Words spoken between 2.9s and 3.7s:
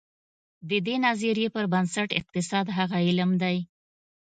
علم دی.